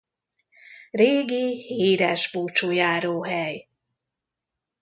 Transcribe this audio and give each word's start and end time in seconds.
Régi 0.91 1.61
híres 1.73 2.31
búcsújáróhely. 2.31 3.67